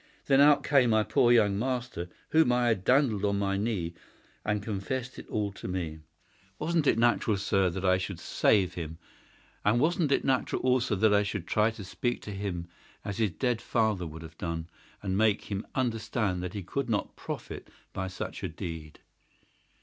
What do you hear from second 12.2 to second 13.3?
to him as his